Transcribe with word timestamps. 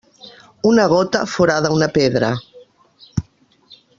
Una 0.69 0.85
gota 0.93 1.21
forada 1.33 1.71
una 1.75 1.89
pedra. 1.99 2.31